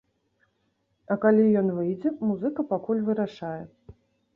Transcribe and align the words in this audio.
А 1.11 1.17
калі 1.27 1.47
ён 1.63 1.67
выйдзе, 1.77 2.17
музыка 2.33 2.59
пакуль 2.77 3.07
вырашае. 3.15 3.63